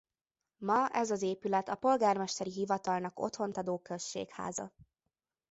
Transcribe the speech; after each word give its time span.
Ma 0.57 0.87
ez 0.89 1.11
az 1.11 1.21
épület 1.21 1.69
a 1.69 1.75
polgármesteri 1.75 2.51
hivatalnak 2.51 3.19
otthont 3.19 3.57
adó 3.57 3.77
községháza. 3.79 4.73